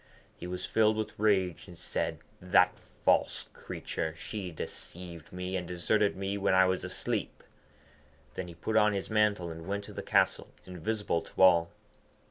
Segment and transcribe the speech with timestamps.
[0.35, 2.69] He was filled with rage, and said, 'The
[3.05, 4.15] false creature!
[4.17, 7.43] She deceived me, and deserted me when I was asleep.'
[8.33, 11.69] Then he put on his mantle, and went to the castle, invisible to all.